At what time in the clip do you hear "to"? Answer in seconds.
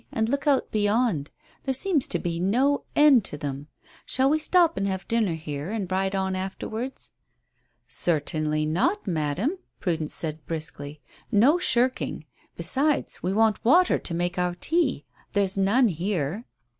2.07-2.17, 3.25-3.37, 13.99-14.13